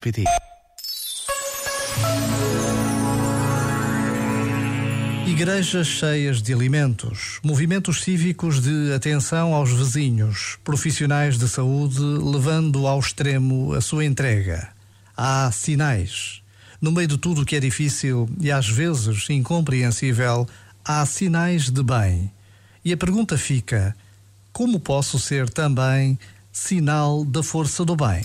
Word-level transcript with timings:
PT. 0.00 0.22
Igrejas 5.26 5.88
cheias 5.88 6.40
de 6.40 6.54
alimentos, 6.54 7.40
movimentos 7.42 8.02
cívicos 8.02 8.62
de 8.62 8.92
atenção 8.92 9.54
aos 9.54 9.72
vizinhos, 9.72 10.56
profissionais 10.62 11.36
de 11.36 11.48
saúde 11.48 11.98
levando 11.98 12.86
ao 12.86 13.00
extremo 13.00 13.74
a 13.74 13.80
sua 13.80 14.04
entrega. 14.04 14.68
Há 15.16 15.50
sinais. 15.50 16.42
No 16.80 16.92
meio 16.92 17.08
de 17.08 17.18
tudo 17.18 17.44
que 17.44 17.56
é 17.56 17.60
difícil 17.60 18.30
e 18.40 18.52
às 18.52 18.68
vezes 18.68 19.28
incompreensível, 19.28 20.46
há 20.84 21.04
sinais 21.04 21.70
de 21.70 21.82
bem. 21.82 22.30
E 22.84 22.92
a 22.92 22.96
pergunta 22.96 23.36
fica: 23.36 23.96
como 24.52 24.78
posso 24.78 25.18
ser 25.18 25.50
também 25.50 26.16
sinal 26.52 27.24
da 27.24 27.42
força 27.42 27.84
do 27.84 27.96
bem? 27.96 28.24